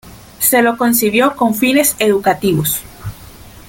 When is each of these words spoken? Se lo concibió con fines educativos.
Se 0.39 0.63
lo 0.63 0.77
concibió 0.77 1.35
con 1.35 1.53
fines 1.53 1.95
educativos. 1.99 2.81